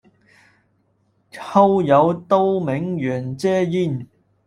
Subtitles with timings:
[1.39, 4.07] 后由杜明远接任。